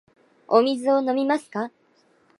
[0.47, 1.69] お水を飲みますか。